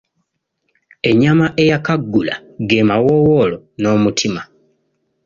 Ennyama 1.09 1.45
ey'akaggula 1.63 2.35
ge 2.69 2.79
mawoowoolo 2.87 3.57
n'omutima. 3.79 4.41